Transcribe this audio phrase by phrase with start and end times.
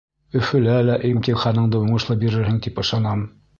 [0.37, 3.25] Өфөлә лә имтиханыңды уңышлы бирерһең тип ышанам...